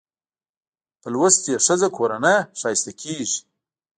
په 1.01 1.07
لوستې 1.13 1.53
ښځه 1.65 1.87
کورنۍ 1.97 2.37
ښايسته 2.59 2.91
کېږي 3.01 3.39